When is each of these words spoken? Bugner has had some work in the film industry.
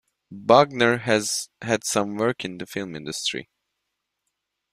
Bugner 0.33 1.01
has 1.01 1.49
had 1.61 1.83
some 1.83 2.17
work 2.17 2.43
in 2.43 2.57
the 2.57 2.65
film 2.65 2.95
industry. 2.95 3.49